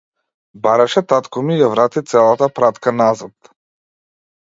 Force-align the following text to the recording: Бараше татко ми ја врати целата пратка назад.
Бараше 0.63 1.03
татко 1.13 1.45
ми 1.51 1.59
ја 1.61 1.69
врати 1.75 2.05
целата 2.15 2.51
пратка 2.59 2.97
назад. 2.99 3.55